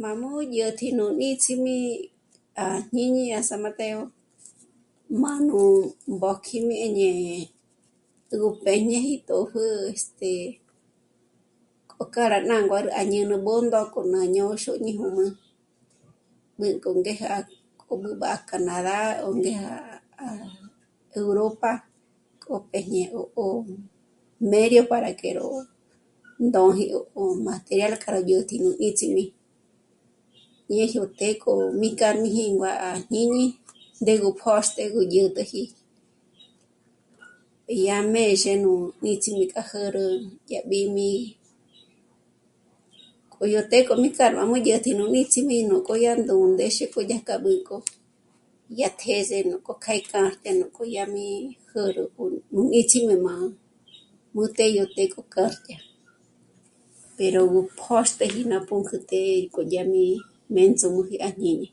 [0.00, 1.76] Má mù'u yó tǐ'i ní níts'imi
[2.64, 4.00] à jñíñi à San Mateo,
[5.22, 5.58] má nú
[6.14, 7.36] mbójkjijmi ñé'e
[8.44, 9.62] o b'éñeji tòpjü
[9.94, 10.30] este,
[11.90, 15.26] k'o k'a rá ná nguârü a ñú'u nú Bṓndo k'o ñá ñô'o xóñi jùm'ü,
[16.58, 17.32] b'ǘnk'o ngéja
[17.80, 19.70] k'o b'ǚb'ü à Canadá ó ngéja
[20.28, 20.30] à
[21.20, 21.70] Europa
[22.42, 23.44] k'o péjñe 'o, 'o
[24.50, 25.46] mério para que ró
[26.46, 29.24] ndǒji 'o, 'o material k'a rá dyä̀tji nú níts'imi,
[30.74, 33.44] ñe yó të́'ë k'o mí k'ar mí jingúa à jñíñi
[34.00, 35.62] ndégo póxtjü gó dyä̀t'äji.
[37.74, 38.72] I yá měxe nú
[39.04, 40.04] níts'imi k'a jä̀rä
[40.52, 41.08] yá b'íjmi,
[43.32, 46.84] k'o yó të́'ë k'o mí k'â'a ró mó'o dyä̀tji nú nítsjimi núk'o yá ndū̌'ū ndéxe
[46.92, 47.76] k'o dyájk'a b'ǘnk'o,
[48.80, 51.26] yá tjë̌ze núk'o kjâ'a í kjâ'a e núk'o yá mí
[51.70, 52.22] jä̀rä ó
[52.54, 53.34] nú níts'imi má
[54.34, 55.76] nú të́'ë yó të́'ë k'o kjârdya,
[57.16, 57.40] pero
[57.80, 60.02] póxtüji ná pǔnk'ü të́'ë k'o dyá mí
[60.54, 61.68] m'éndzǔm'u à jñiñi